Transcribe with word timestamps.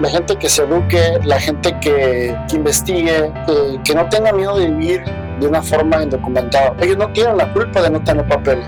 la 0.00 0.08
gente 0.08 0.36
que 0.36 0.48
se 0.48 0.62
eduque, 0.62 1.18
la 1.24 1.38
gente 1.38 1.76
que, 1.80 2.34
que 2.48 2.56
investigue, 2.56 3.30
que 3.84 3.94
no 3.94 4.08
tenga 4.08 4.32
miedo 4.32 4.58
de 4.58 4.70
vivir 4.70 5.04
de 5.38 5.46
una 5.46 5.62
forma 5.62 6.02
indocumentada. 6.02 6.74
Ellos 6.80 6.96
no 6.96 7.12
tienen 7.12 7.36
la 7.36 7.52
culpa 7.52 7.82
de 7.82 7.90
no 7.90 8.02
tener 8.02 8.26
papeles. 8.26 8.66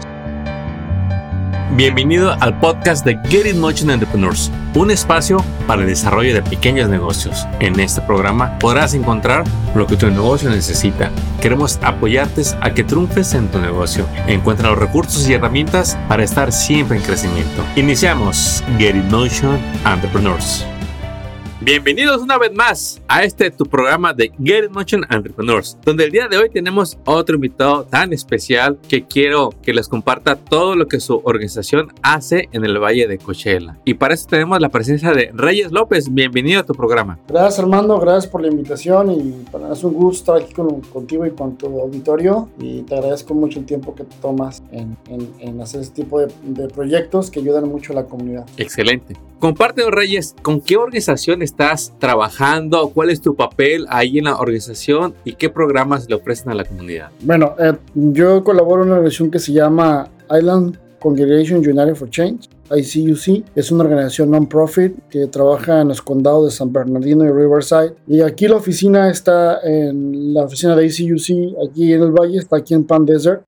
Bienvenido 1.74 2.36
al 2.40 2.58
podcast 2.60 3.02
de 3.06 3.18
Get 3.28 3.46
It 3.46 3.56
Motion 3.56 3.88
Entrepreneurs, 3.88 4.52
un 4.74 4.90
espacio 4.90 5.42
para 5.66 5.80
el 5.80 5.88
desarrollo 5.88 6.34
de 6.34 6.42
pequeños 6.42 6.90
negocios. 6.90 7.46
En 7.60 7.80
este 7.80 8.02
programa 8.02 8.58
podrás 8.58 8.92
encontrar 8.92 9.44
lo 9.74 9.86
que 9.86 9.96
tu 9.96 10.10
negocio 10.10 10.50
necesita. 10.50 11.10
Queremos 11.40 11.78
apoyarte 11.82 12.42
a 12.60 12.74
que 12.74 12.84
triunfes 12.84 13.32
en 13.32 13.48
tu 13.48 13.58
negocio. 13.58 14.04
Encuentra 14.26 14.68
los 14.68 14.78
recursos 14.78 15.26
y 15.26 15.32
herramientas 15.32 15.96
para 16.08 16.24
estar 16.24 16.52
siempre 16.52 16.98
en 16.98 17.02
crecimiento. 17.02 17.64
Iniciamos 17.74 18.62
Get 18.76 18.94
It 18.94 19.04
Motion 19.04 19.58
Entrepreneurs. 19.86 20.66
Bienvenidos 21.64 22.20
una 22.20 22.38
vez 22.38 22.52
más 22.52 23.00
a 23.06 23.22
este 23.22 23.48
tu 23.52 23.66
programa 23.66 24.12
de 24.12 24.32
Get 24.42 24.64
in 24.64 24.72
Motion 24.72 25.06
Entrepreneurs, 25.08 25.78
donde 25.84 26.06
el 26.06 26.10
día 26.10 26.26
de 26.26 26.36
hoy 26.36 26.50
tenemos 26.50 26.98
otro 27.04 27.36
invitado 27.36 27.84
tan 27.84 28.12
especial 28.12 28.80
que 28.88 29.04
quiero 29.04 29.50
que 29.62 29.72
les 29.72 29.86
comparta 29.86 30.34
todo 30.34 30.74
lo 30.74 30.88
que 30.88 30.98
su 30.98 31.22
organización 31.22 31.92
hace 32.02 32.48
en 32.50 32.64
el 32.64 32.82
Valle 32.82 33.06
de 33.06 33.16
Coachella. 33.18 33.78
Y 33.84 33.94
para 33.94 34.14
eso 34.14 34.26
tenemos 34.28 34.60
la 34.60 34.70
presencia 34.70 35.12
de 35.12 35.30
Reyes 35.32 35.70
López. 35.70 36.12
Bienvenido 36.12 36.58
a 36.58 36.64
tu 36.64 36.74
programa. 36.74 37.20
Gracias 37.28 37.60
Armando, 37.60 37.96
gracias 38.00 38.26
por 38.26 38.42
la 38.42 38.48
invitación 38.48 39.12
y 39.12 39.44
para 39.52 39.68
mí 39.68 39.72
es 39.72 39.84
un 39.84 39.92
gusto 39.92 40.36
estar 40.36 40.44
aquí 40.44 40.52
contigo 40.90 41.26
y 41.26 41.30
con 41.30 41.56
tu 41.56 41.80
auditorio 41.80 42.48
y 42.58 42.82
te 42.82 42.96
agradezco 42.96 43.34
mucho 43.34 43.60
el 43.60 43.66
tiempo 43.66 43.94
que 43.94 44.02
tomas 44.20 44.64
en, 44.72 44.96
hacer 45.60 45.82
este 45.82 46.02
tipo 46.02 46.18
de, 46.18 46.26
de 46.42 46.66
proyectos 46.66 47.30
que 47.30 47.38
ayudan 47.38 47.68
mucho 47.68 47.92
a 47.92 47.96
la 47.96 48.06
comunidad. 48.06 48.46
Excelente. 48.56 49.14
Comparte, 49.42 49.82
Reyes, 49.90 50.36
¿con 50.40 50.60
qué 50.60 50.76
organización 50.76 51.42
estás 51.52 51.92
trabajando? 51.98 52.90
¿Cuál 52.94 53.10
es 53.10 53.20
tu 53.20 53.34
papel 53.36 53.86
ahí 53.90 54.18
en 54.18 54.24
la 54.24 54.36
organización? 54.36 55.14
¿Y 55.24 55.34
qué 55.34 55.50
programas 55.50 56.08
le 56.08 56.14
ofrecen 56.14 56.50
a 56.50 56.54
la 56.54 56.64
comunidad? 56.64 57.10
Bueno, 57.20 57.54
eh, 57.58 57.74
yo 57.94 58.42
colaboro 58.42 58.82
en 58.82 58.88
una 58.88 58.96
organización 58.96 59.30
que 59.30 59.38
se 59.38 59.52
llama 59.52 60.08
Island 60.30 60.78
Congregation 60.98 61.58
United 61.58 61.94
for 61.94 62.08
Change. 62.08 62.48
ICUC. 62.76 63.44
Es 63.54 63.70
una 63.70 63.84
organización 63.84 64.30
non-profit 64.30 64.94
que 65.08 65.26
trabaja 65.26 65.80
en 65.80 65.88
los 65.88 66.02
condados 66.02 66.46
de 66.46 66.50
San 66.50 66.72
Bernardino 66.72 67.24
y 67.24 67.30
Riverside. 67.30 67.94
Y 68.06 68.20
aquí 68.20 68.48
la 68.48 68.56
oficina 68.56 69.10
está 69.10 69.60
en 69.62 70.34
la 70.34 70.44
oficina 70.44 70.74
de 70.76 70.86
ICUC, 70.86 71.56
aquí 71.68 71.92
en 71.92 72.02
el 72.02 72.12
Valle, 72.12 72.38
está 72.38 72.56
aquí 72.56 72.74
en 72.74 72.84
Pan 72.84 73.04
Desert. 73.04 73.44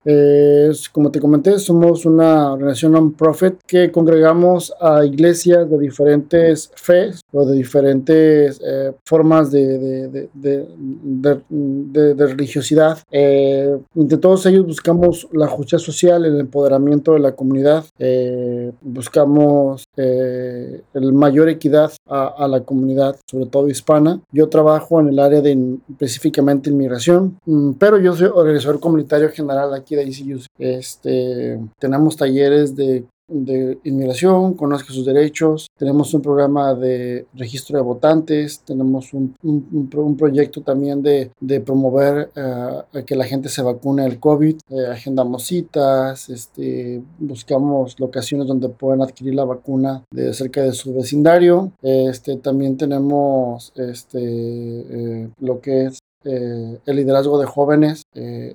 como 0.93 1.11
te 1.11 1.21
comenté, 1.21 1.59
somos 1.59 2.05
una 2.07 2.53
organización 2.53 2.93
non-profit 2.93 3.55
que 3.67 3.91
congregamos 3.91 4.73
a 4.81 5.05
iglesias 5.05 5.69
de 5.71 5.79
diferentes 5.79 6.71
fe 6.75 7.11
o 7.33 7.45
de 7.45 7.57
diferentes 7.57 8.61
eh, 8.65 8.93
formas 9.05 9.51
de, 9.51 9.79
de, 10.09 10.29
de, 10.35 12.15
de 12.15 12.27
religiosidad. 12.27 12.99
Eh, 13.11 13.77
entre 13.95 14.19
todos 14.19 14.47
ellos 14.47 14.67
buscamos 14.67 15.29
la 15.33 15.47
justicia 15.47 15.79
social, 15.79 16.25
el 16.25 16.41
empoderamiento 16.41 17.13
de 17.13 17.21
la 17.21 17.33
comunidad. 17.33 17.85
Eh, 17.99 18.73
buscamos 19.15 19.85
eh, 19.97 20.83
el 20.93 21.13
mayor 21.13 21.49
equidad 21.49 21.93
a, 22.09 22.49
la 22.49 22.61
comunidad, 22.65 23.17
sobre 23.31 23.47
todo 23.47 23.69
hispana. 23.69 24.21
Yo 24.33 24.49
trabajo 24.49 25.01
en 25.01 25.09
el 25.09 25.19
área 25.19 25.41
de 25.41 25.79
específicamente 25.91 26.71
inmigración, 26.71 27.39
mm, 27.47 27.73
pero 27.75 27.99
yo 27.99 28.15
soy 28.15 28.29
organizador 28.33 28.81
comunitario 28.81 29.31
general 29.31 29.73
aquí 29.73 29.95
de 29.95 30.05
ICU. 30.05 30.41
Este, 30.59 31.61
tenemos 31.79 32.17
talleres 32.17 32.75
de 32.75 33.05
de 33.29 33.79
inmigración, 33.85 34.55
conozca 34.55 34.93
sus 34.93 35.07
derechos, 35.07 35.69
tenemos 35.79 36.13
un 36.15 36.23
programa 36.23 36.75
de 36.75 37.27
registro 37.35 37.79
de 37.79 37.83
votantes, 37.83 38.61
tenemos 38.61 39.13
un, 39.13 39.35
un, 39.43 40.17
proyecto 40.17 40.61
también 40.61 41.03
de, 41.03 41.31
de 41.41 41.61
promover 41.61 42.31
uh, 42.37 43.05
que 43.05 43.17
la 43.17 43.25
gente 43.25 43.49
se 43.49 43.63
vacune 43.63 44.05
el 44.05 44.21
COVID, 44.21 44.57
eh, 44.71 44.87
agendamos 44.91 45.45
citas, 45.45 46.29
este, 46.29 47.03
buscamos 47.19 47.99
locaciones 47.99 48.47
donde 48.47 48.69
puedan 48.69 49.03
adquirir 49.03 49.35
la 49.35 49.45
vacuna 49.45 50.05
de 50.11 50.33
cerca 50.35 50.63
de 50.63 50.73
su 50.73 50.95
vecindario, 50.95 51.73
este, 51.83 52.37
también 52.37 52.77
tenemos 52.77 53.73
este, 53.77 54.21
eh, 54.21 55.29
lo 55.41 55.61
que 55.61 55.87
es 55.87 55.99
eh, 56.25 56.79
el 56.87 56.97
liderazgo 56.97 57.39
de 57.39 57.47
jóvenes, 57.47 58.03
eh, 58.15 58.55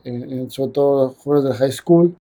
sobre 0.50 0.72
todo 0.72 1.16
jóvenes 1.24 1.44
del 1.46 1.53
high 1.53 1.72
school. 1.72 2.16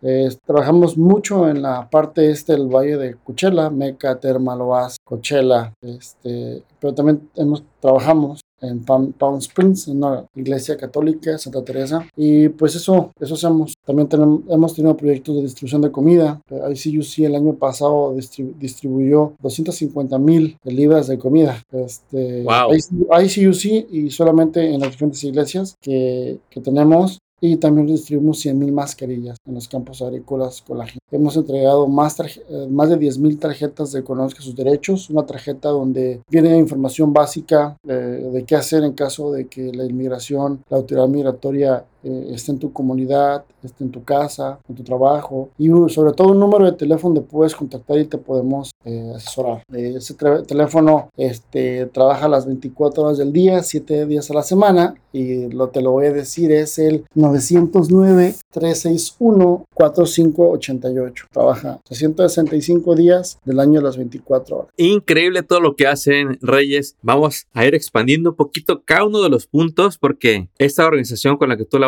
trabajamos 0.44 0.96
mucho 0.96 1.48
en 1.48 1.62
la 1.62 1.88
parte 1.88 2.30
este 2.30 2.52
del 2.52 2.68
Valle 2.68 2.96
de 2.96 3.14
Cuchela, 3.14 3.70
Meca, 3.70 4.18
Terma, 4.18 4.56
Loaz, 4.56 4.96
Coachella, 5.04 5.72
este, 5.82 6.62
pero 6.80 6.94
también 6.94 7.28
hemos, 7.36 7.62
trabajamos 7.80 8.40
en 8.60 8.84
Palm, 8.84 9.38
Springs, 9.38 9.88
en 9.88 9.98
una 9.98 10.24
iglesia 10.34 10.76
católica, 10.76 11.38
Santa 11.38 11.64
Teresa. 11.64 12.06
Y 12.16 12.48
pues 12.48 12.74
eso, 12.74 13.12
eso 13.20 13.34
hacemos. 13.34 13.74
También 13.84 14.08
tenemos, 14.08 14.42
hemos 14.48 14.74
tenido 14.74 14.96
proyectos 14.96 15.36
de 15.36 15.42
distribución 15.42 15.82
de 15.82 15.92
comida. 15.92 16.40
ICUC 16.50 17.18
el 17.20 17.34
año 17.34 17.54
pasado 17.54 18.14
distribuyó 18.58 19.34
250 19.40 20.18
mil 20.18 20.58
libras 20.64 21.06
de 21.08 21.18
comida. 21.18 21.62
Este, 21.72 22.42
wow. 22.42 22.72
ICUC 22.74 23.92
y 23.92 24.10
solamente 24.10 24.72
en 24.72 24.80
las 24.80 24.90
diferentes 24.90 25.22
iglesias 25.24 25.76
que, 25.80 26.38
que 26.50 26.60
tenemos 26.60 27.18
y 27.40 27.56
también 27.56 27.86
distribuimos 27.86 28.44
100.000 28.44 28.72
mascarillas 28.72 29.36
en 29.46 29.54
los 29.54 29.68
campos 29.68 30.00
agrícolas 30.02 30.62
con 30.62 30.78
la 30.78 30.86
gente. 30.86 31.00
Hemos 31.10 31.36
entregado 31.36 31.86
más, 31.86 32.18
eh, 32.20 32.66
más 32.70 32.88
de 32.88 32.98
10.000 32.98 33.38
tarjetas 33.38 33.92
de 33.92 34.02
Conozca 34.02 34.40
sus 34.40 34.56
derechos, 34.56 35.10
una 35.10 35.26
tarjeta 35.26 35.68
donde 35.68 36.22
viene 36.30 36.56
información 36.56 37.12
básica 37.12 37.76
eh, 37.86 37.92
de 37.92 38.44
qué 38.44 38.56
hacer 38.56 38.84
en 38.84 38.92
caso 38.92 39.32
de 39.32 39.46
que 39.46 39.72
la 39.72 39.84
inmigración, 39.84 40.64
la 40.70 40.78
autoridad 40.78 41.08
migratoria 41.08 41.84
eh, 42.06 42.34
esté 42.34 42.52
en 42.52 42.60
tu 42.60 42.72
comunidad, 42.72 43.44
esté 43.64 43.82
en 43.82 43.90
tu 43.90 44.04
casa, 44.04 44.60
en 44.68 44.76
tu 44.76 44.84
trabajo 44.84 45.48
y 45.58 45.68
sobre 45.88 46.12
todo 46.12 46.28
un 46.28 46.38
número 46.38 46.64
de 46.64 46.72
teléfono 46.72 47.14
donde 47.14 47.28
puedes 47.28 47.56
contactar 47.56 47.98
y 47.98 48.04
te 48.04 48.16
podemos 48.16 48.70
eh, 48.84 49.12
asesorar. 49.16 49.64
Eh, 49.72 49.94
ese 49.96 50.14
teléfono 50.46 51.10
este, 51.16 51.86
trabaja 51.86 52.28
las 52.28 52.46
24 52.46 53.02
horas 53.02 53.18
del 53.18 53.32
día, 53.32 53.60
7 53.62 54.06
días 54.06 54.30
a 54.30 54.34
la 54.34 54.44
semana 54.44 54.94
y 55.12 55.48
lo 55.48 55.70
te 55.70 55.80
lo 55.80 55.92
voy 55.92 56.06
a 56.06 56.12
decir 56.12 56.52
es 56.52 56.78
el 56.78 57.04
909 57.14 58.36
361 58.50 59.64
4588. 59.74 61.26
Trabaja 61.32 61.80
365 61.84 62.94
días 62.94 63.38
del 63.44 63.58
año 63.60 63.80
a 63.80 63.82
las 63.82 63.96
24 63.96 64.56
horas. 64.56 64.70
Increíble 64.76 65.42
todo 65.42 65.60
lo 65.60 65.74
que 65.74 65.86
hacen 65.86 66.38
Reyes. 66.40 66.96
Vamos 67.02 67.46
a 67.52 67.66
ir 67.66 67.74
expandiendo 67.74 68.30
un 68.30 68.36
poquito 68.36 68.82
cada 68.84 69.04
uno 69.04 69.22
de 69.22 69.28
los 69.28 69.46
puntos 69.46 69.98
porque 69.98 70.48
esta 70.58 70.86
organización 70.86 71.36
con 71.36 71.48
la 71.48 71.56
que 71.56 71.64
tú 71.64 71.78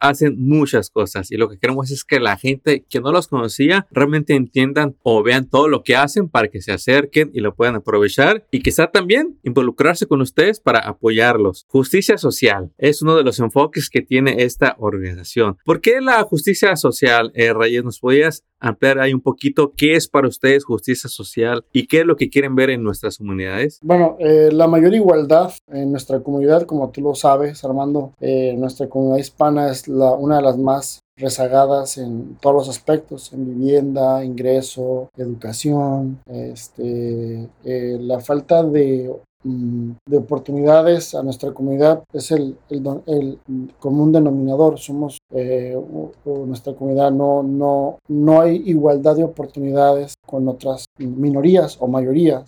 hacen 0.00 0.36
muchas 0.38 0.90
cosas 0.90 1.30
y 1.30 1.36
lo 1.36 1.48
que 1.48 1.58
queremos 1.58 1.90
es 1.90 2.04
que 2.04 2.20
la 2.20 2.36
gente 2.36 2.84
que 2.88 3.00
no 3.00 3.12
los 3.12 3.28
conocía 3.28 3.86
realmente 3.90 4.34
entiendan 4.34 4.96
o 5.02 5.22
vean 5.22 5.48
todo 5.48 5.68
lo 5.68 5.82
que 5.82 5.96
hacen 5.96 6.28
para 6.28 6.48
que 6.48 6.62
se 6.62 6.72
acerquen 6.72 7.30
y 7.32 7.40
lo 7.40 7.54
puedan 7.54 7.76
aprovechar 7.76 8.46
y 8.50 8.60
quizá 8.60 8.88
también 8.88 9.38
involucrarse 9.42 10.06
con 10.06 10.20
ustedes 10.20 10.60
para 10.60 10.80
apoyarlos. 10.80 11.64
Justicia 11.68 12.18
social 12.18 12.72
es 12.78 13.02
uno 13.02 13.16
de 13.16 13.22
los 13.22 13.38
enfoques 13.38 13.88
que 13.90 14.02
tiene 14.02 14.42
esta 14.42 14.76
organización. 14.78 15.56
¿Por 15.64 15.80
qué 15.80 16.00
la 16.00 16.22
justicia 16.22 16.76
social, 16.76 17.32
eh, 17.34 17.52
Reyes? 17.52 17.84
¿Nos 17.84 18.00
podías 18.00 18.44
ampliar 18.60 18.98
ahí 18.98 19.12
un 19.12 19.20
poquito 19.20 19.72
qué 19.76 19.94
es 19.94 20.08
para 20.08 20.26
ustedes 20.26 20.64
justicia 20.64 21.10
social 21.10 21.64
y 21.72 21.86
qué 21.86 22.00
es 22.00 22.06
lo 22.06 22.16
que 22.16 22.30
quieren 22.30 22.54
ver 22.54 22.70
en 22.70 22.82
nuestras 22.82 23.18
comunidades? 23.18 23.78
Bueno, 23.82 24.16
eh, 24.18 24.48
la 24.52 24.66
mayor 24.66 24.94
igualdad 24.94 25.52
en 25.68 25.90
nuestra 25.90 26.20
comunidad, 26.20 26.62
como 26.62 26.90
tú 26.90 27.02
lo 27.02 27.14
sabes, 27.14 27.62
Armando, 27.64 28.14
eh, 28.20 28.54
nuestra 28.56 28.88
comunidad 28.88 29.18
hispana 29.18 29.43
es 29.70 29.88
la, 29.88 30.12
una 30.12 30.36
de 30.36 30.42
las 30.42 30.58
más 30.58 31.00
rezagadas 31.16 31.98
en 31.98 32.36
todos 32.40 32.56
los 32.56 32.68
aspectos, 32.68 33.32
en 33.32 33.46
vivienda, 33.46 34.24
ingreso, 34.24 35.08
educación, 35.16 36.20
este, 36.26 37.48
eh, 37.64 37.98
la 38.00 38.20
falta 38.20 38.64
de, 38.64 39.14
mm, 39.44 39.90
de, 40.08 40.16
oportunidades 40.16 41.14
a 41.14 41.22
nuestra 41.22 41.52
comunidad 41.52 42.02
es 42.12 42.32
el, 42.32 42.56
el, 42.68 43.38
común 43.78 44.10
denominador. 44.12 44.78
Somos, 44.78 45.18
eh, 45.30 45.76
nuestra 46.24 46.74
comunidad 46.74 47.12
no, 47.12 47.42
no, 47.42 47.98
no 48.08 48.40
hay 48.40 48.62
igualdad 48.66 49.16
de 49.16 49.24
oportunidades 49.24 50.14
con 50.26 50.48
otras 50.48 50.86
minorías 50.98 51.76
o 51.80 51.86
mayorías. 51.86 52.44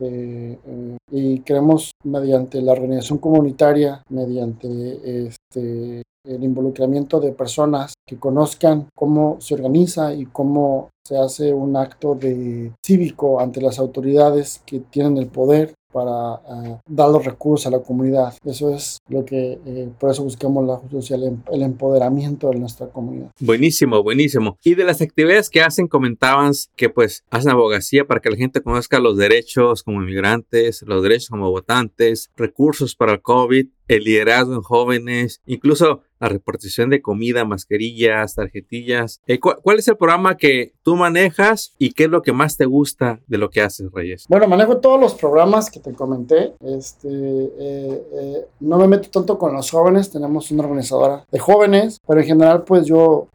Este, 0.00 0.52
eh, 0.52 0.96
y 1.10 1.40
queremos 1.40 1.92
mediante 2.04 2.62
la 2.62 2.72
organización 2.72 3.18
comunitaria, 3.18 4.02
mediante 4.08 5.26
este, 5.26 6.02
el 6.26 6.44
involucramiento 6.44 7.20
de 7.20 7.32
personas 7.32 7.94
que 8.06 8.18
conozcan 8.18 8.88
cómo 8.94 9.36
se 9.40 9.54
organiza 9.54 10.14
y 10.14 10.26
cómo 10.26 10.90
se 11.06 11.18
hace 11.18 11.52
un 11.52 11.76
acto 11.76 12.14
de 12.14 12.72
cívico 12.84 13.40
ante 13.40 13.60
las 13.60 13.78
autoridades 13.78 14.62
que 14.64 14.80
tienen 14.80 15.18
el 15.18 15.26
poder 15.26 15.74
para 15.92 16.34
uh, 16.34 16.78
dar 16.86 17.10
los 17.10 17.24
recursos 17.24 17.66
a 17.66 17.70
la 17.70 17.80
comunidad. 17.80 18.34
Eso 18.44 18.74
es 18.74 18.98
lo 19.08 19.24
que, 19.24 19.58
eh, 19.64 19.88
por 19.98 20.10
eso 20.10 20.22
buscamos 20.22 20.66
la 20.66 20.76
justicia, 20.76 21.16
el, 21.16 21.38
el, 21.52 21.62
empoderamiento 21.62 22.50
de 22.50 22.58
nuestra 22.58 22.88
comunidad. 22.88 23.30
Buenísimo, 23.40 24.02
buenísimo. 24.02 24.58
Y 24.62 24.74
de 24.74 24.84
las 24.84 25.00
actividades 25.00 25.50
que 25.50 25.62
hacen, 25.62 25.88
comentaban 25.88 26.52
que 26.76 26.88
pues 26.88 27.24
hacen 27.30 27.50
abogacía 27.50 28.06
para 28.06 28.20
que 28.20 28.30
la 28.30 28.36
gente 28.36 28.62
conozca 28.62 28.98
los 28.98 29.16
derechos 29.16 29.82
como 29.82 30.02
inmigrantes, 30.02 30.82
los 30.82 31.02
derechos 31.02 31.28
como 31.28 31.50
votantes, 31.50 32.30
recursos 32.36 32.94
para 32.94 33.12
el 33.12 33.22
COVID, 33.22 33.68
el 33.88 34.04
liderazgo 34.04 34.54
en 34.54 34.62
jóvenes, 34.62 35.40
incluso 35.46 36.02
la 36.20 36.28
repartición 36.28 36.90
de 36.90 37.00
comida, 37.00 37.44
mascarillas, 37.44 38.34
tarjetillas. 38.34 39.20
Eh, 39.26 39.40
¿Cuál 39.40 39.78
es 39.78 39.88
el 39.88 39.96
programa 39.96 40.36
que 40.36 40.74
tú 40.82 40.94
manejas 40.94 41.74
y 41.78 41.92
qué 41.92 42.04
es 42.04 42.10
lo 42.10 42.22
que 42.22 42.32
más 42.32 42.56
te 42.58 42.66
gusta 42.66 43.20
de 43.26 43.38
lo 43.38 43.48
que 43.48 43.62
haces, 43.62 43.90
Reyes? 43.90 44.26
Bueno, 44.28 44.46
manejo 44.46 44.76
todos 44.78 45.00
los 45.00 45.14
programas 45.14 45.70
que 45.70 45.80
te 45.80 45.94
comenté. 45.94 46.54
Este, 46.60 47.08
eh, 47.08 48.02
eh, 48.12 48.46
no 48.60 48.76
me 48.76 48.86
meto 48.86 49.08
tanto 49.08 49.38
con 49.38 49.54
los 49.54 49.70
jóvenes, 49.70 50.10
tenemos 50.10 50.50
una 50.50 50.64
organizadora 50.64 51.24
de 51.30 51.38
jóvenes, 51.38 51.98
pero 52.06 52.20
en 52.20 52.26
general 52.26 52.64
pues 52.64 52.86
yo 52.86 53.28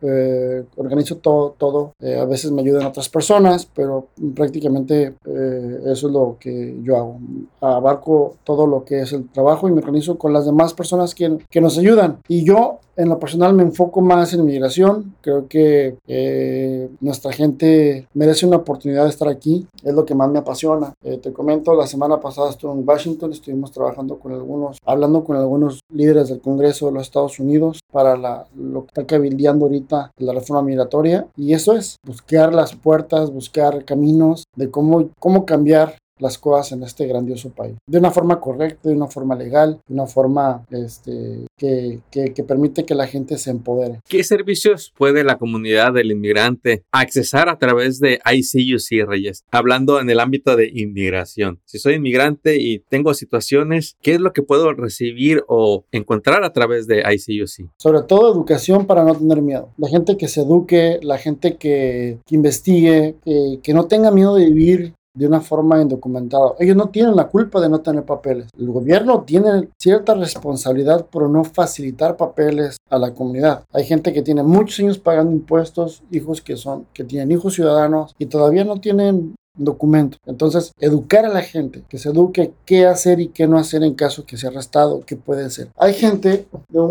organizo 0.75 1.17
todo, 1.17 1.55
todo. 1.57 1.93
a 2.01 2.25
veces 2.25 2.51
me 2.51 2.61
ayudan 2.61 2.85
otras 2.85 3.09
personas, 3.09 3.65
pero 3.65 4.07
prácticamente 4.35 5.15
eso 5.25 6.07
es 6.07 6.13
lo 6.13 6.37
que 6.39 6.77
yo 6.83 6.95
hago. 6.95 7.19
Abarco 7.61 8.35
todo 8.43 8.67
lo 8.67 8.85
que 8.85 9.01
es 9.01 9.13
el 9.13 9.27
trabajo 9.29 9.67
y 9.67 9.71
me 9.71 9.79
organizo 9.79 10.17
con 10.17 10.33
las 10.33 10.45
demás 10.45 10.73
personas 10.73 11.15
que, 11.15 11.39
que 11.49 11.61
nos 11.61 11.77
ayudan. 11.77 12.19
Y 12.27 12.45
yo 12.45 12.74
en 12.95 13.09
lo 13.09 13.19
personal 13.19 13.53
me 13.53 13.63
enfoco 13.63 14.01
más 14.01 14.33
en 14.33 14.45
migración. 14.45 15.15
Creo 15.21 15.47
que 15.47 15.97
eh, 16.07 16.89
nuestra 17.01 17.31
gente 17.33 18.07
merece 18.13 18.45
una 18.45 18.57
oportunidad 18.57 19.03
de 19.03 19.09
estar 19.09 19.27
aquí. 19.27 19.67
Es 19.83 19.93
lo 19.93 20.05
que 20.05 20.15
más 20.15 20.29
me 20.29 20.39
apasiona. 20.39 20.93
Eh, 21.03 21.17
te 21.17 21.33
comento, 21.33 21.75
la 21.75 21.87
semana 21.87 22.19
pasada 22.19 22.49
estuve 22.49 22.71
en 22.73 22.87
Washington, 22.87 23.31
estuvimos 23.31 23.71
trabajando 23.71 24.17
con 24.19 24.33
algunos, 24.33 24.77
hablando 24.85 25.23
con 25.23 25.35
algunos 25.35 25.81
líderes 25.93 26.29
del 26.29 26.41
Congreso 26.41 26.87
de 26.87 26.93
los 26.93 27.03
Estados 27.03 27.39
Unidos 27.39 27.79
para 27.91 28.17
la, 28.17 28.47
lo 28.55 28.81
que 28.81 28.87
está 28.87 29.05
cabildeando 29.05 29.65
ahorita 29.65 30.11
la 30.17 30.33
reforma 30.33 30.61
migratoria. 30.63 31.27
Y 31.35 31.53
eso 31.53 31.73
es 31.73 31.97
buscar 32.05 32.53
las 32.53 32.75
puertas, 32.75 33.31
buscar 33.31 33.85
caminos 33.85 34.45
de 34.55 34.71
cómo, 34.71 35.09
cómo 35.19 35.45
cambiar 35.45 35.95
las 36.19 36.37
cosas 36.37 36.71
en 36.71 36.83
este 36.83 37.05
grandioso 37.07 37.51
país. 37.51 37.75
De 37.87 37.99
una 37.99 38.11
forma 38.11 38.39
correcta, 38.39 38.89
de 38.89 38.95
una 38.95 39.07
forma 39.07 39.35
legal, 39.35 39.81
de 39.87 39.93
una 39.93 40.07
forma 40.07 40.65
este, 40.69 41.47
que, 41.57 41.99
que, 42.09 42.33
que, 42.33 42.43
permite 42.43 42.85
que 42.85 42.95
la 42.95 43.07
gente 43.07 43.37
se 43.37 43.51
empodere. 43.51 43.99
¿Qué 44.07 44.23
servicios 44.23 44.93
puede 44.97 45.23
la 45.23 45.37
comunidad 45.37 45.93
del 45.93 46.11
inmigrante 46.11 46.83
accesar 46.91 47.49
a 47.49 47.57
través 47.57 47.99
de 47.99 48.19
ICUC, 48.25 49.07
Reyes? 49.07 49.43
Hablando 49.51 49.99
en 49.99 50.09
el 50.09 50.19
ámbito 50.19 50.55
de 50.55 50.69
inmigración. 50.73 51.59
Si 51.65 51.79
soy 51.79 51.95
inmigrante 51.95 52.57
y 52.61 52.79
tengo 52.79 53.13
situaciones, 53.13 53.95
¿qué 54.01 54.13
es 54.13 54.19
lo 54.21 54.33
que 54.33 54.43
puedo 54.43 54.73
recibir 54.73 55.43
o 55.47 55.85
encontrar 55.91 56.43
a 56.43 56.53
través 56.53 56.87
de 56.87 56.99
ICUC? 56.99 57.69
Sobre 57.77 58.03
todo 58.03 58.31
educación 58.31 58.85
para 58.85 59.03
no 59.03 59.15
tener 59.15 59.41
miedo. 59.41 59.71
La 59.77 59.89
gente 59.89 60.17
que 60.17 60.27
se 60.27 60.41
eduque, 60.41 60.99
la 61.01 61.17
gente 61.17 61.57
que, 61.57 62.19
que 62.25 62.35
investigue, 62.35 63.15
que, 63.23 63.59
que 63.61 63.73
no 63.73 63.87
tenga 63.87 64.11
miedo 64.11 64.35
de 64.35 64.45
vivir 64.45 64.93
de 65.15 65.27
una 65.27 65.41
forma 65.41 65.81
indocumentada. 65.81 66.53
Ellos 66.59 66.75
no 66.75 66.89
tienen 66.89 67.15
la 67.15 67.27
culpa 67.27 67.59
de 67.61 67.69
no 67.69 67.79
tener 67.79 68.03
papeles. 68.03 68.49
El 68.57 68.69
gobierno 68.69 69.23
tiene 69.23 69.69
cierta 69.79 70.13
responsabilidad 70.13 71.05
por 71.07 71.29
no 71.29 71.43
facilitar 71.43 72.17
papeles 72.17 72.77
a 72.89 72.99
la 72.99 73.13
comunidad. 73.13 73.63
Hay 73.71 73.85
gente 73.85 74.13
que 74.13 74.21
tiene 74.21 74.43
muchos 74.43 74.79
años 74.79 74.99
pagando 74.99 75.31
impuestos, 75.31 76.03
hijos 76.11 76.41
que 76.41 76.57
son 76.57 76.85
que 76.93 77.03
tienen 77.03 77.31
hijos 77.31 77.53
ciudadanos 77.53 78.13
y 78.19 78.25
todavía 78.27 78.63
no 78.63 78.79
tienen 78.79 79.35
documento. 79.55 80.17
Entonces, 80.25 80.73
educar 80.79 81.25
a 81.25 81.29
la 81.29 81.41
gente, 81.41 81.83
que 81.89 81.97
se 81.97 82.09
eduque 82.09 82.53
qué 82.65 82.85
hacer 82.85 83.19
y 83.19 83.29
qué 83.29 83.47
no 83.47 83.57
hacer 83.57 83.83
en 83.83 83.93
caso 83.93 84.25
que 84.25 84.37
sea 84.37 84.49
arrestado, 84.49 85.03
qué 85.05 85.15
puede 85.15 85.49
ser. 85.49 85.69
Hay 85.77 85.93
gente, 85.93 86.47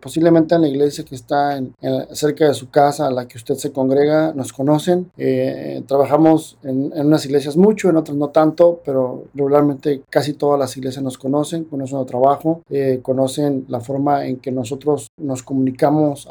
posiblemente 0.00 0.54
en 0.54 0.62
la 0.62 0.68
iglesia 0.68 1.04
que 1.04 1.14
está 1.14 1.56
en, 1.56 1.74
cerca 2.12 2.48
de 2.48 2.54
su 2.54 2.70
casa 2.70 3.06
a 3.06 3.10
la 3.10 3.28
que 3.28 3.36
usted 3.38 3.54
se 3.56 3.72
congrega, 3.72 4.32
nos 4.34 4.52
conocen. 4.52 5.10
Eh, 5.18 5.82
trabajamos 5.86 6.58
en, 6.62 6.92
unas 6.94 7.26
iglesias 7.26 7.56
mucho, 7.56 7.90
en 7.90 7.96
otras 7.96 8.16
no 8.16 8.28
tanto, 8.28 8.80
pero 8.84 9.24
regularmente 9.34 10.02
casi 10.08 10.32
todas 10.34 10.58
las 10.58 10.76
iglesias 10.76 11.02
nos 11.02 11.18
conocen, 11.18 11.64
conocen 11.64 11.98
nuestro 11.98 12.20
trabajo, 12.20 12.62
eh, 12.70 13.00
conocen 13.02 13.64
la 13.68 13.80
forma 13.80 14.26
en 14.26 14.36
que 14.36 14.52
nosotros 14.52 15.08
nos 15.16 15.42
comunicamos 15.42 16.28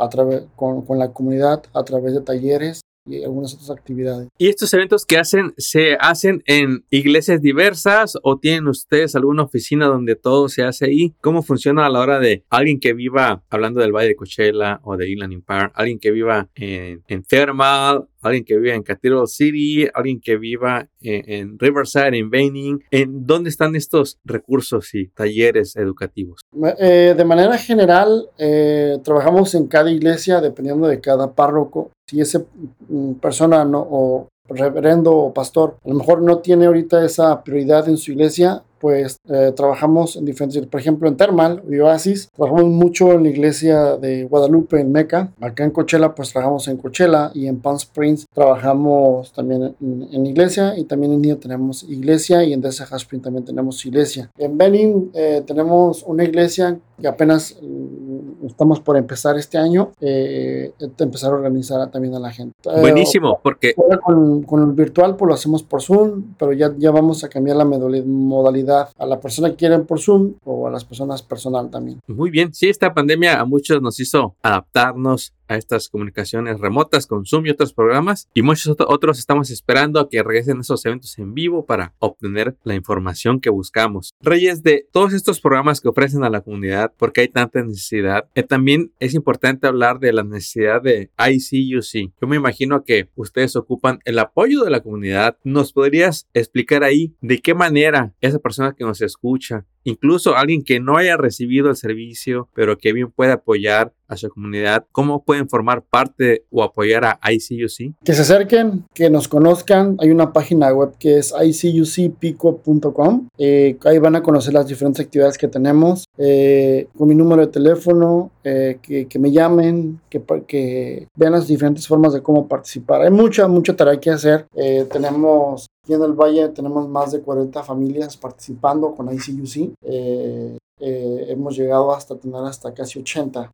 con 0.55 0.99
la 0.99 1.11
comunidad 1.11 1.63
a 1.73 1.83
través 1.83 2.13
de 2.13 2.21
talleres 2.21 2.81
y 3.05 3.23
algunas 3.23 3.53
otras 3.53 3.71
actividades. 3.71 4.29
¿Y 4.37 4.47
estos 4.47 4.73
eventos 4.73 5.05
que 5.05 5.17
hacen 5.17 5.53
se 5.57 5.97
hacen 5.99 6.43
en 6.45 6.85
iglesias 6.89 7.41
diversas 7.41 8.17
o 8.23 8.37
tienen 8.37 8.67
ustedes 8.67 9.15
alguna 9.15 9.43
oficina 9.43 9.87
donde 9.87 10.15
todo 10.15 10.49
se 10.49 10.63
hace 10.63 10.85
ahí? 10.85 11.13
¿Cómo 11.21 11.43
funciona 11.43 11.85
a 11.85 11.89
la 11.89 11.99
hora 11.99 12.19
de 12.19 12.45
alguien 12.49 12.79
que 12.79 12.93
viva, 12.93 13.43
hablando 13.49 13.81
del 13.81 13.91
Valle 13.91 14.09
de 14.09 14.15
Coachella 14.15 14.79
o 14.83 14.97
de 14.97 15.09
Inland 15.09 15.33
Empire, 15.33 15.71
alguien 15.73 15.99
que 15.99 16.11
viva 16.11 16.49
en, 16.55 17.03
en 17.07 17.23
Thermal 17.23 18.07
alguien 18.21 18.43
que 18.45 18.57
viva 18.57 18.75
en 18.75 18.83
Cathedral 18.83 19.27
City, 19.27 19.87
alguien 19.93 20.19
que 20.21 20.37
viva 20.37 20.87
en, 21.01 21.57
Riverside, 21.59 22.17
en 22.17 22.29
Veining. 22.29 22.83
¿En 22.91 23.25
dónde 23.25 23.49
están 23.49 23.75
estos 23.75 24.19
recursos 24.23 24.93
y 24.93 25.07
talleres 25.07 25.75
educativos? 25.75 26.41
Eh, 26.79 27.13
de 27.15 27.25
manera 27.25 27.57
general, 27.57 28.29
eh, 28.37 28.97
trabajamos 29.03 29.55
en 29.55 29.67
cada 29.67 29.91
iglesia 29.91 30.41
dependiendo 30.41 30.87
de 30.87 30.99
cada 30.99 31.33
párroco. 31.33 31.91
Si 32.07 32.21
esa 32.21 32.43
mm, 32.87 33.13
persona 33.13 33.65
no, 33.65 33.87
o 33.89 34.27
reverendo 34.49 35.15
o 35.15 35.33
pastor 35.33 35.77
a 35.83 35.89
lo 35.89 35.95
mejor 35.95 36.21
no 36.21 36.39
tiene 36.39 36.65
ahorita 36.65 37.05
esa 37.05 37.43
prioridad 37.43 37.87
en 37.87 37.97
su 37.97 38.11
iglesia, 38.11 38.63
pues 38.81 39.19
eh, 39.29 39.53
trabajamos 39.55 40.15
en 40.15 40.25
diferentes, 40.25 40.65
por 40.65 40.79
ejemplo 40.79 41.07
en 41.07 41.15
Thermal 41.15 41.63
y 41.69 41.77
Oasis, 41.79 42.29
trabajamos 42.35 42.65
mucho 42.65 43.11
en 43.13 43.23
la 43.23 43.29
iglesia 43.29 43.97
de 43.97 44.23
Guadalupe 44.23 44.79
en 44.79 44.91
Meca, 44.91 45.31
acá 45.39 45.63
en 45.63 45.71
Coachella 45.71 46.13
pues 46.15 46.31
trabajamos 46.31 46.67
en 46.67 46.77
Coachella 46.77 47.31
y 47.33 47.47
en 47.47 47.59
Palm 47.59 47.77
Springs 47.77 48.27
trabajamos 48.33 49.31
también 49.33 49.75
en, 49.79 50.25
iglesia. 50.25 50.77
Y 50.77 50.85
también 50.85 51.13
en 51.13 51.21
Nido 51.21 51.37
tenemos 51.37 51.83
iglesia 51.83 52.43
y 52.43 52.53
en 52.53 52.61
Desa 52.61 52.87
Spring 52.95 53.21
también 53.21 53.45
tenemos 53.45 53.85
iglesia. 53.85 54.29
En 54.37 54.57
Benning 54.57 55.11
eh, 55.13 55.43
tenemos 55.45 56.03
una 56.03 56.23
iglesia 56.23 56.77
que 56.99 57.07
apenas 57.07 57.55
mm, 57.61 58.10
estamos 58.45 58.79
por 58.79 58.97
empezar 58.97 59.37
este 59.37 59.57
año, 59.57 59.91
eh, 59.99 60.73
empezar 60.97 61.31
a 61.31 61.35
organizar 61.35 61.89
también 61.91 62.15
a 62.15 62.19
la 62.19 62.31
gente. 62.31 62.53
Buenísimo, 62.63 63.39
porque... 63.43 63.73
Con, 64.03 64.43
con, 64.43 64.63
el 64.63 64.73
virtual 64.73 65.15
pues 65.15 65.27
lo 65.27 65.33
hacemos 65.33 65.63
por 65.63 65.81
Zoom, 65.81 66.35
pero 66.37 66.53
ya, 66.53 66.73
ya 66.77 66.91
vamos 66.91 67.23
a 67.23 67.29
cambiar 67.29 67.57
la 67.57 67.65
modalidad 67.65 68.89
a 68.97 69.05
la 69.05 69.19
persona 69.19 69.49
que 69.49 69.55
quieren 69.55 69.85
por 69.85 69.99
Zoom 69.99 70.35
o 70.43 70.67
a 70.67 70.71
las 70.71 70.85
personas 70.85 71.21
personal 71.21 71.69
también. 71.69 71.99
Muy 72.07 72.29
bien, 72.29 72.53
sí, 72.53 72.69
esta 72.69 72.93
pandemia 72.93 73.39
a 73.39 73.45
muchos 73.45 73.81
nos 73.81 73.99
hizo 73.99 74.35
adaptarnos 74.41 75.33
a 75.51 75.57
estas 75.57 75.89
comunicaciones 75.89 76.59
remotas 76.59 77.05
con 77.05 77.25
Zoom 77.25 77.45
y 77.45 77.49
otros 77.49 77.73
programas 77.73 78.29
y 78.33 78.41
muchos 78.41 78.75
otros 78.79 79.19
estamos 79.19 79.49
esperando 79.49 79.99
a 79.99 80.09
que 80.09 80.23
regresen 80.23 80.61
esos 80.61 80.85
eventos 80.85 81.17
en 81.19 81.33
vivo 81.33 81.65
para 81.65 81.93
obtener 81.99 82.55
la 82.63 82.75
información 82.75 83.41
que 83.41 83.49
buscamos. 83.49 84.13
Reyes, 84.21 84.63
de 84.63 84.87
todos 84.91 85.13
estos 85.13 85.41
programas 85.41 85.81
que 85.81 85.89
ofrecen 85.89 86.23
a 86.23 86.29
la 86.29 86.41
comunidad, 86.41 86.93
porque 86.97 87.21
hay 87.21 87.27
tanta 87.27 87.61
necesidad, 87.63 88.29
eh, 88.35 88.43
también 88.43 88.93
es 88.99 89.13
importante 89.13 89.67
hablar 89.67 89.99
de 89.99 90.13
la 90.13 90.23
necesidad 90.23 90.81
de 90.81 91.09
ICUC. 91.17 92.13
Yo 92.21 92.27
me 92.27 92.37
imagino 92.37 92.83
que 92.83 93.09
ustedes 93.15 93.55
ocupan 93.55 93.99
el 94.05 94.19
apoyo 94.19 94.63
de 94.63 94.71
la 94.71 94.81
comunidad. 94.81 95.37
¿Nos 95.43 95.73
podrías 95.73 96.27
explicar 96.33 96.83
ahí 96.83 97.13
de 97.21 97.39
qué 97.39 97.53
manera 97.53 98.13
esa 98.21 98.39
persona 98.39 98.73
que 98.73 98.85
nos 98.85 99.01
escucha 99.01 99.65
incluso 99.83 100.35
alguien 100.35 100.63
que 100.63 100.79
no 100.79 100.97
haya 100.97 101.17
recibido 101.17 101.69
el 101.69 101.75
servicio, 101.75 102.49
pero 102.53 102.77
que 102.77 102.93
bien 102.93 103.11
puede 103.11 103.31
apoyar 103.31 103.93
a 104.11 104.17
su 104.17 104.29
comunidad, 104.29 104.85
¿cómo 104.91 105.23
pueden 105.23 105.47
formar 105.47 105.83
parte 105.83 106.43
o 106.51 106.63
apoyar 106.63 107.05
a 107.05 107.31
ICUC? 107.31 107.95
Que 108.03 108.13
se 108.13 108.23
acerquen, 108.23 108.83
que 108.93 109.09
nos 109.09 109.29
conozcan. 109.29 109.95
Hay 109.99 110.11
una 110.11 110.33
página 110.33 110.71
web 110.73 110.91
que 110.99 111.19
es 111.19 111.33
icucpico.com. 111.33 113.29
Eh, 113.37 113.77
ahí 113.85 113.99
van 113.99 114.17
a 114.17 114.21
conocer 114.21 114.53
las 114.53 114.67
diferentes 114.67 115.05
actividades 115.05 115.37
que 115.37 115.47
tenemos. 115.47 116.03
Eh, 116.17 116.89
con 116.97 117.07
mi 117.07 117.15
número 117.15 117.45
de 117.45 117.53
teléfono, 117.53 118.31
eh, 118.43 118.79
que, 118.81 119.07
que, 119.07 119.17
me 119.17 119.31
llamen, 119.31 120.01
que, 120.09 120.21
que 120.45 121.07
vean 121.15 121.31
las 121.31 121.47
diferentes 121.47 121.87
formas 121.87 122.11
de 122.11 122.21
cómo 122.21 122.49
participar. 122.49 123.03
Hay 123.03 123.11
mucha, 123.11 123.47
mucha 123.47 123.77
tarea 123.77 123.97
que 123.97 124.09
hacer. 124.09 124.45
tenemos 124.91 125.67
Aquí 125.83 125.93
en 125.93 126.03
el 126.03 126.13
Valle 126.13 126.49
tenemos 126.49 126.87
más 126.87 127.11
de 127.11 127.21
40 127.21 127.63
familias 127.63 128.15
participando 128.15 128.93
con 128.93 129.11
ICUC. 129.11 129.73
Eh, 129.81 130.57
eh, 130.81 131.25
hemos 131.29 131.55
llegado 131.55 131.93
hasta 131.93 132.17
tener 132.17 132.43
hasta 132.43 132.73
casi 132.73 132.99
80 132.99 133.51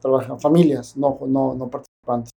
trabajan 0.00 0.38
familias, 0.38 0.96
no, 0.96 1.18
no, 1.26 1.54
no 1.54 1.70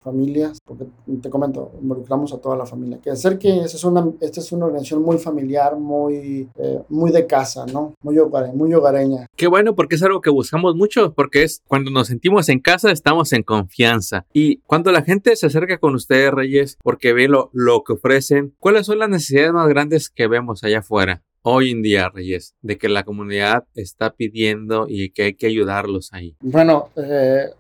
familias, 0.03 0.59
porque 0.63 0.85
te 1.23 1.31
comento, 1.31 1.73
involucramos 1.81 2.33
a 2.35 2.39
toda 2.39 2.55
la 2.57 2.67
familia. 2.67 3.01
Que 3.03 3.11
hacer 3.11 3.39
que 3.39 3.61
esta 3.61 3.79
es 3.79 3.85
una, 3.85 4.07
esta 4.21 4.41
es 4.41 4.53
una 4.53 4.67
organización 4.67 5.03
muy 5.03 5.17
familiar, 5.17 5.77
muy, 5.77 6.51
eh, 6.57 6.83
muy 6.91 7.11
de 7.11 7.27
casa, 7.27 7.65
¿no? 7.67 7.95
Muy, 8.03 8.17
muy 8.55 8.75
hogareña. 8.75 9.27
Qué 9.37 9.47
bueno, 9.47 9.75
porque 9.75 9.95
es 9.95 10.03
algo 10.03 10.21
que 10.21 10.29
buscamos 10.29 10.77
mucho, 10.77 11.15
porque 11.15 11.45
es 11.45 11.63
cuando 11.67 11.91
nos 11.91 12.09
sentimos 12.09 12.51
en 12.51 12.61
casa, 12.61 12.91
estamos 12.91 13.33
en 13.33 13.43
confianza. 13.43 14.27
Y 14.35 14.59
cuando 14.67 14.93
la 14.93 15.03
gente 15.03 15.35
se 15.35 15.47
acerca 15.47 15.79
con 15.79 15.95
ustedes, 15.95 16.31
Reyes, 16.31 16.77
porque 16.83 17.15
ve 17.15 17.29
lo, 17.29 17.49
lo 17.53 17.85
que 17.85 17.95
ofrecen, 17.95 18.55
¿cuáles 18.59 18.85
son 18.85 18.99
las 18.99 19.09
necesidades 19.09 19.55
más 19.55 19.69
grandes 19.69 20.11
que 20.11 20.27
vemos 20.27 20.63
allá 20.63 20.81
afuera? 20.81 21.23
Hoy 21.47 21.71
en 21.71 21.83
día, 21.83 22.09
Reyes, 22.09 22.55
de 22.63 22.79
que 22.79 22.89
la 22.89 23.05
comunidad 23.05 23.65
está 23.75 24.11
pidiendo 24.11 24.87
y 24.89 25.11
que 25.11 25.25
hay 25.25 25.35
que 25.35 25.47
ayudarlos 25.47 26.13
ahí? 26.13 26.37
Bueno, 26.41 26.89
eh, 26.97 27.51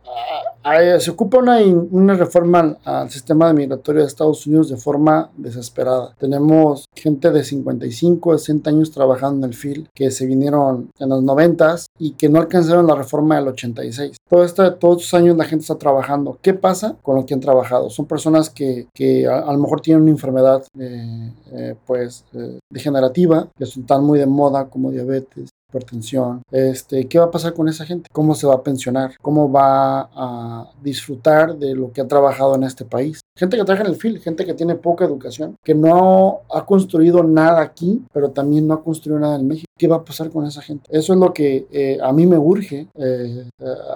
se 0.98 1.10
ocupa 1.10 1.38
una, 1.38 1.58
una 1.58 2.14
reforma 2.14 2.76
al, 2.84 3.10
sistema 3.10 3.52
migratorio 3.52 4.02
de 4.02 4.08
Estados 4.08 4.46
Unidos 4.46 4.70
de 4.70 4.76
forma 4.76 5.30
desesperada. 5.36 6.14
Tenemos 6.18 6.86
gente 6.94 7.30
de 7.30 7.44
55, 7.44 8.38
60 8.38 8.70
años 8.70 8.90
trabajando 8.90 9.46
en 9.46 9.52
el 9.52 9.56
FIL 9.56 9.88
que 9.94 10.10
se 10.10 10.26
vinieron 10.26 10.90
en 10.98 11.08
los 11.08 11.22
90 11.22 11.76
y 11.98 12.12
que 12.12 12.28
no 12.28 12.40
alcanzaron 12.40 12.86
la 12.86 12.94
reforma 12.94 13.36
del 13.36 13.48
86. 13.48 14.16
Todo 14.28 14.44
este, 14.44 14.70
todos 14.72 15.02
estos 15.02 15.14
años 15.14 15.36
la 15.36 15.44
gente 15.44 15.62
está 15.62 15.76
trabajando. 15.76 16.38
¿Qué 16.40 16.54
pasa 16.54 16.96
con 17.02 17.16
lo 17.16 17.26
que 17.26 17.34
han 17.34 17.40
trabajado? 17.40 17.90
Son 17.90 18.06
personas 18.06 18.50
que, 18.50 18.88
que 18.94 19.26
a, 19.26 19.52
lo 19.52 19.58
mejor 19.58 19.80
tienen 19.80 20.02
una 20.02 20.12
enfermedad 20.12 20.64
eh, 20.78 21.32
eh, 21.52 21.74
pues, 21.86 22.24
degenerativa, 22.70 23.48
que 23.56 23.64
están 23.64 24.04
muy 24.04 24.18
de 24.18 24.26
moda 24.26 24.66
como 24.68 24.90
diabetes, 24.90 25.50
hipertensión. 25.74 26.42
Este, 26.50 27.06
¿Qué 27.08 27.18
va 27.18 27.26
a 27.26 27.30
pasar 27.30 27.54
con 27.54 27.68
esa 27.68 27.84
gente? 27.84 28.08
¿Cómo 28.12 28.34
se 28.34 28.46
va 28.46 28.54
a 28.54 28.62
pensionar? 28.62 29.16
¿Cómo 29.20 29.50
va 29.50 30.08
a 30.14 30.70
disfrutar 30.82 31.56
de 31.56 31.74
lo 31.74 31.92
que 31.92 32.00
ha 32.00 32.08
trabajado 32.08 32.54
en 32.54 32.64
este 32.64 32.84
país? 32.84 33.20
Gente 33.36 33.56
que 33.56 33.64
trabaja 33.64 33.84
en 33.84 33.90
el 33.90 33.96
FIL, 33.96 34.20
gente 34.20 34.44
que 34.46 34.54
tiene 34.54 34.76
poca 34.76 35.04
educación, 35.04 35.56
que 35.64 35.74
no 35.74 36.42
ha 36.54 36.64
construido 36.64 37.24
nada 37.24 37.62
aquí, 37.62 38.00
pero 38.12 38.30
también 38.30 38.68
no 38.68 38.74
ha 38.74 38.84
construido 38.84 39.18
nada 39.18 39.34
en 39.34 39.48
México. 39.48 39.66
¿Qué 39.76 39.88
va 39.88 39.96
a 39.96 40.04
pasar 40.04 40.30
con 40.30 40.46
esa 40.46 40.62
gente? 40.62 40.88
Eso 40.88 41.14
es 41.14 41.18
lo 41.18 41.32
que 41.32 41.66
eh, 41.72 41.98
a 42.00 42.12
mí 42.12 42.26
me 42.26 42.38
urge 42.38 42.86
eh, 42.94 43.50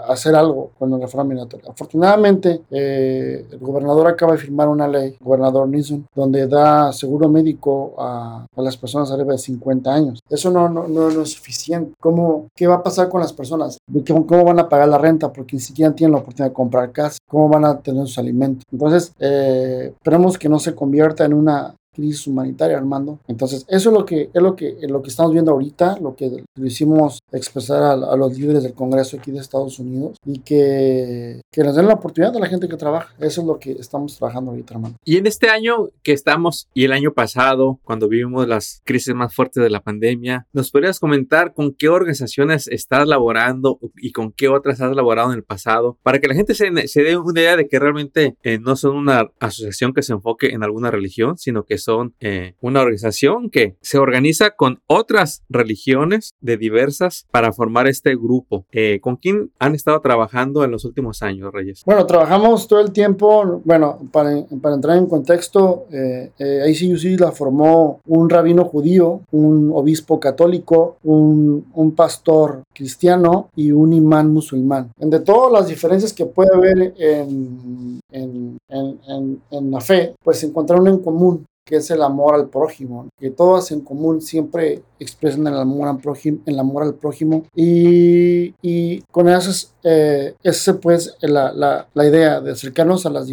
hacer 0.09 0.35
algo 0.35 0.73
con 0.77 0.91
la 0.91 0.99
reforma 0.99 1.35
migratoria. 1.35 1.71
Afortunadamente, 1.71 2.63
eh, 2.69 3.47
el 3.49 3.59
gobernador 3.61 4.09
acaba 4.09 4.33
de 4.33 4.39
firmar 4.39 4.67
una 4.67 4.89
ley, 4.89 5.11
el 5.11 5.25
gobernador 5.25 5.69
Nixon, 5.69 6.09
donde 6.17 6.49
da 6.49 6.93
seguro 6.93 7.29
médico 7.29 7.95
a, 7.97 8.45
las 8.57 8.77
personas 8.77 9.13
arriba 9.13 9.35
de 9.35 9.39
50 9.39 9.95
años. 9.95 10.21
Eso 10.29 10.51
no, 10.51 10.69
no, 10.69 10.89
no, 10.89 11.11
no 11.11 11.23
es 11.23 11.31
suficiente 11.31 11.93
¿Cómo, 12.01 12.49
¿Qué 12.57 12.67
va 12.67 12.75
a 12.75 12.83
pasar 12.83 13.09
con 13.09 13.21
las 13.21 13.33
personas? 13.33 13.79
¿Cómo, 14.05 14.27
¿Cómo, 14.27 14.45
van 14.45 14.59
a 14.59 14.69
pagar 14.69 14.89
la 14.89 14.99
renta? 14.99 15.33
Porque 15.33 15.55
ni 15.55 15.61
siquiera 15.61 15.95
tienen 15.95 16.13
la 16.15 16.19
oportunidad 16.19 16.51
de 16.51 16.55
comprar 16.55 16.91
casa. 16.91 17.19
¿Cómo 17.29 17.49
van 17.49 17.65
a 17.65 17.79
tener 17.79 18.05
sus 18.09 18.19
alimentos? 18.19 18.65
Entonces, 18.73 19.13
eh, 19.29 19.93
esperemos 19.95 20.39
que 20.39 20.49
no 20.49 20.59
se 20.59 20.75
convierta 20.75 21.25
en 21.25 21.35
una 21.35 21.75
crisis 21.93 22.27
humanitaria, 22.27 22.77
Armando. 22.77 23.21
Entonces, 23.27 23.65
eso 23.69 23.91
es 23.91 23.95
lo 23.95 24.05
que, 24.05 24.31
es 24.33 24.43
lo 24.43 24.55
que, 24.57 24.77
lo 24.89 25.03
que 25.03 25.11
estamos 25.11 25.33
viendo 25.33 25.53
ahorita, 25.53 25.99
lo 26.01 26.15
que 26.15 26.45
lo 26.55 26.67
hicimos 26.67 27.21
expresar 27.33 27.83
a, 27.83 28.17
los 28.17 28.37
líderes 28.37 28.63
del 28.63 28.75
Congreso 28.75 29.17
aquí 29.17 29.31
de 29.31 29.39
Estados 29.39 29.79
Unidos 29.79 30.17
y 30.25 30.41
que, 30.41 31.43
que 31.53 31.63
nos 31.63 31.77
den 31.77 31.87
la 31.87 31.95
oportunidad 31.95 32.37
a 32.37 32.41
la 32.41 32.47
gente 32.47 32.69
que 32.69 32.77
trabaja. 32.77 33.15
Eso 33.19 33.41
es 33.41 33.47
lo 33.47 33.59
que 33.59 33.73
estamos 33.73 34.17
trabajando 34.17 34.51
ahorita, 34.51 34.75
Armando. 34.75 34.99
Y 35.05 35.17
en 35.17 35.27
este 35.27 35.49
año 35.49 35.89
que 36.03 36.13
estamos 36.13 36.69
y 36.75 36.85
el 36.85 36.93
año 36.93 37.13
pasado, 37.13 37.79
cuando 37.85 38.09
vivimos 38.09 38.47
las 38.47 38.81
crisis 38.85 39.15
más 39.15 39.35
fuertes 39.35 39.63
de 39.63 39.71
la 39.71 39.81
pandemia, 39.81 40.47
¿nos 40.53 40.71
podrías 40.71 41.01
comentar 41.01 41.55
con 41.55 41.75
qué 41.75 41.89
organizaciones 41.89 42.69
estás 42.69 43.07
laborando 43.07 43.79
y 43.97 44.13
con 44.13 44.33
qué 44.33 44.49
otras 44.49 44.81
has 44.81 44.95
laborado 44.95 45.33
en 45.33 45.39
el 45.39 45.45
pasado 45.45 45.99
para 46.03 46.21
que 46.21 46.29
la 46.29 46.35
gente 46.35 46.55
se, 46.55 46.89
se 46.89 47.03
dé 47.03 47.17
una 47.17 47.41
idea 47.41 47.57
de 47.57 47.69
que 47.69 47.79
realmente 47.79 48.37
eh, 48.43 48.59
no 48.59 48.77
son 48.77 48.97
una 48.97 49.31
asociación 49.41 49.93
que 49.93 50.03
se 50.03 50.13
enfoque 50.13 50.49
en 50.49 50.63
alguna 50.63 50.91
religión, 50.91 51.39
sino 51.39 51.65
que 51.65 51.79
son 51.89 52.13
eh, 52.21 52.53
una 52.61 52.83
organización 52.83 53.49
que 53.49 53.77
se 53.81 53.97
organiza 53.97 54.51
con 54.51 54.83
otras 54.87 55.43
religiones 55.49 56.33
de 56.43 56.59
diversas 56.59 57.27
para 57.31 57.51
formar 57.51 57.89
este 57.89 58.15
grupo. 58.15 58.67
Eh, 58.73 59.01
¿Con 59.01 59.17
quién 59.17 59.53
han 59.59 59.75
estado 59.75 59.99
trabajando 60.03 60.65
en 60.65 60.71
los 60.71 60.85
últimos 60.85 61.23
años, 61.23 61.51
Reyes? 61.51 61.85
Bueno, 61.87 62.05
trabajamos 62.05 62.69
todo 62.69 62.81
el 62.81 62.93
tiempo, 62.93 63.63
bueno, 63.65 64.01
para, 64.13 64.45
para 64.61 64.75
entrar 64.75 64.99
en 64.99 65.07
contexto, 65.07 65.87
eh, 65.91 66.31
eh 66.39 66.71
ICUC 66.71 67.19
la 67.21 67.33
formó 67.33 68.01
un 68.07 68.29
rabino 68.29 68.67
judío, 68.67 69.23
un 69.31 69.71
obispo 69.73 70.21
católico, 70.21 70.99
un, 71.05 71.69
un 71.73 71.95
pastor 71.95 72.65
cristiano 72.75 73.49
y 73.57 73.73
un 73.73 73.95
imán 73.95 74.31
musulmán. 74.31 74.91
De 74.99 75.21
todas 75.21 75.51
las 75.51 75.69
diferencias 75.69 76.13
que 76.13 76.27
puede 76.27 76.55
haber 76.55 76.93
en, 76.99 78.01
en, 78.13 78.59
en, 78.69 79.43
en 79.51 79.71
la 79.71 79.81
fe, 79.81 80.15
pues 80.23 80.45
encontraron 80.45 80.87
en 80.89 80.99
común 80.99 81.47
que 81.69 81.77
es 81.77 81.91
el 81.91 82.03
amor 82.03 82.35
al 82.35 82.49
prójimo, 82.49 83.09
que 83.19 83.31
todas 83.31 83.71
en 83.73 83.83
común 83.83 84.23
siempre 84.23 84.83
expresan 84.99 85.47
el 85.47 85.59
amor 85.59 85.89
al 85.89 85.99
prójimo, 85.99 86.39
el 86.47 86.59
amor 86.59 86.83
al 86.83 86.95
prójimo. 86.95 87.45
Y, 87.55 88.55
y 88.63 89.03
con 89.13 89.29
eso 89.29 89.51
eh, 89.91 90.35
esa 90.43 90.79
pues 90.81 91.17
la, 91.23 91.87
la, 91.95 92.07
idea 92.07 92.43
de 92.43 92.53
acercarnos 92.53 93.07
a 93.07 93.11
las 93.11 93.27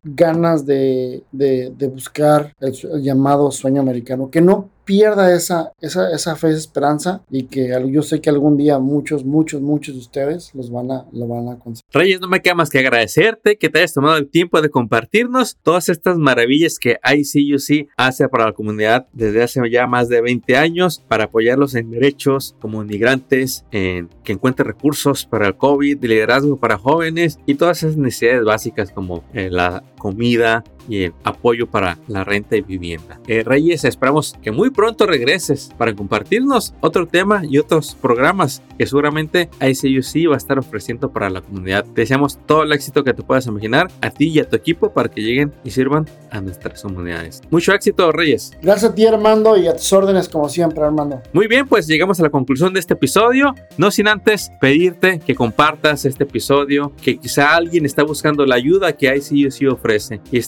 de, 0.66 1.24
de, 1.32 1.72
de 1.76 1.88
buscar 1.88 2.52
el, 2.60 2.74
el, 2.92 3.02
llamado 3.02 3.50
sueño 3.50 3.80
americano, 3.80 4.30
que 4.30 4.40
no 4.40 4.68
pierda 4.84 5.34
esa, 5.34 5.72
esa, 5.80 6.10
esa 6.10 6.36
fe, 6.36 6.48
esa 6.48 6.58
esperanza 6.58 7.22
y 7.30 7.44
que 7.44 7.72
yo 7.90 8.02
sé 8.02 8.20
que 8.20 8.30
algún 8.30 8.56
día 8.56 8.78
muchos, 8.78 9.24
muchos, 9.24 9.60
muchos 9.60 9.94
de 9.94 10.00
ustedes 10.00 10.54
los 10.54 10.70
van 10.70 10.90
a, 10.90 11.06
lo 11.12 11.26
van 11.26 11.48
a 11.48 11.58
conseguir. 11.58 11.88
Reyes, 11.92 12.20
no 12.20 12.28
me 12.28 12.40
queda 12.40 12.54
más 12.54 12.70
que 12.70 12.78
agradecerte 12.78 13.56
que 13.56 13.68
te 13.68 13.78
hayas 13.78 13.94
tomado 13.94 14.16
el 14.16 14.28
tiempo 14.28 14.60
de 14.60 14.70
compartirnos 14.70 15.56
todas 15.62 15.88
estas 15.88 16.18
maravillas 16.18 16.78
que 16.78 16.98
ICUC 17.04 17.88
hace 17.96 18.28
para 18.28 18.46
la 18.46 18.52
comunidad 18.52 19.06
desde 19.12 19.42
hace 19.42 19.60
ya 19.70 19.86
más 19.86 20.08
de 20.08 20.20
20 20.20 20.56
años 20.56 21.02
para 21.08 21.24
apoyarlos 21.24 21.74
en 21.74 21.90
derechos 21.90 22.56
como 22.60 22.82
inmigrantes, 22.82 23.64
que 23.70 24.08
encuentren 24.26 24.66
recursos 24.66 25.26
para 25.26 25.46
el 25.46 25.56
COVID, 25.56 26.04
liderazgo 26.04 26.56
para 26.58 26.78
jóvenes 26.78 27.38
y 27.46 27.54
todas 27.54 27.82
esas 27.82 27.96
necesidades 27.96 28.44
básicas 28.44 28.90
como 28.90 29.24
eh, 29.32 29.50
la 29.50 29.84
comida, 29.98 30.64
y 30.88 31.04
el 31.04 31.14
apoyo 31.24 31.66
para 31.66 31.98
la 32.08 32.24
renta 32.24 32.56
y 32.56 32.62
vivienda. 32.62 33.20
Eh, 33.26 33.42
Reyes, 33.44 33.84
esperamos 33.84 34.34
que 34.42 34.50
muy 34.50 34.70
pronto 34.70 35.06
regreses 35.06 35.70
para 35.76 35.94
compartirnos 35.94 36.74
otro 36.80 37.06
tema 37.06 37.42
y 37.48 37.58
otros 37.58 37.96
programas 38.00 38.62
que 38.78 38.86
seguramente 38.86 39.48
ICUC 39.60 40.30
va 40.30 40.34
a 40.34 40.38
estar 40.38 40.58
ofreciendo 40.58 41.10
para 41.10 41.30
la 41.30 41.40
comunidad. 41.40 41.84
deseamos 41.84 42.38
todo 42.46 42.62
el 42.62 42.72
éxito 42.72 43.04
que 43.04 43.14
te 43.14 43.22
puedas 43.22 43.46
imaginar 43.46 43.88
a 44.00 44.10
ti 44.10 44.28
y 44.28 44.40
a 44.40 44.48
tu 44.48 44.56
equipo 44.56 44.92
para 44.92 45.08
que 45.08 45.20
lleguen 45.20 45.52
y 45.64 45.70
sirvan 45.70 46.06
a 46.30 46.40
nuestras 46.40 46.82
comunidades. 46.82 47.40
Mucho 47.50 47.72
éxito, 47.72 48.10
Reyes. 48.12 48.52
Gracias 48.62 48.90
a 48.90 48.94
ti, 48.94 49.06
Armando, 49.06 49.56
y 49.56 49.66
a 49.66 49.76
tus 49.76 49.92
órdenes 49.92 50.28
como 50.28 50.48
siempre, 50.48 50.82
Armando. 50.82 51.22
Muy 51.32 51.46
bien, 51.46 51.66
pues 51.66 51.86
llegamos 51.86 52.18
a 52.20 52.24
la 52.24 52.30
conclusión 52.30 52.72
de 52.72 52.80
este 52.80 52.94
episodio. 52.94 53.54
No 53.76 53.90
sin 53.90 54.08
antes 54.08 54.50
pedirte 54.60 55.20
que 55.20 55.34
compartas 55.34 56.04
este 56.04 56.24
episodio, 56.24 56.92
que 57.02 57.18
quizá 57.18 57.54
alguien 57.54 57.84
está 57.84 58.02
buscando 58.02 58.46
la 58.46 58.54
ayuda 58.54 58.92
que 58.92 59.14
ICUC 59.14 59.72
ofrece 59.72 60.20
y 60.30 60.38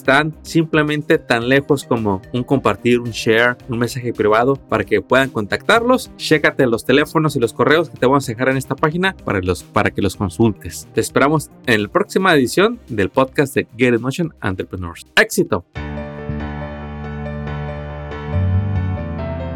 simplemente 0.41 1.17
tan 1.17 1.49
lejos 1.49 1.83
como 1.83 2.21
un 2.33 2.43
compartir, 2.43 2.99
un 2.99 3.11
share, 3.11 3.57
un 3.69 3.79
mensaje 3.79 4.13
privado 4.13 4.55
para 4.55 4.83
que 4.83 5.01
puedan 5.01 5.29
contactarlos. 5.29 6.11
Chécate 6.17 6.65
los 6.67 6.85
teléfonos 6.85 7.35
y 7.35 7.39
los 7.39 7.53
correos 7.53 7.89
que 7.89 7.97
te 7.97 8.05
vamos 8.05 8.27
a 8.27 8.31
dejar 8.31 8.49
en 8.49 8.57
esta 8.57 8.75
página 8.75 9.15
para, 9.25 9.41
los, 9.41 9.63
para 9.63 9.91
que 9.91 10.01
los 10.01 10.15
consultes. 10.15 10.87
Te 10.93 11.01
esperamos 11.01 11.49
en 11.65 11.83
la 11.83 11.89
próxima 11.89 12.33
edición 12.33 12.79
del 12.87 13.09
podcast 13.09 13.55
de 13.55 13.67
Get 13.77 13.93
in 13.93 14.01
Motion 14.01 14.33
Entrepreneurs. 14.41 15.05
¡Éxito! 15.15 15.65